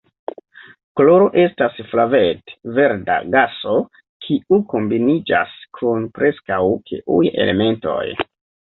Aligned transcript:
Kloro 1.01 1.27
estas 1.41 1.77
flavet-verda 1.91 3.19
gaso 3.37 3.77
kiu 4.27 4.61
kombiniĝas 4.75 5.57
kun 5.81 6.13
preskaŭ 6.21 6.63
ĉiuj 6.93 7.25
elementoj. 7.47 8.05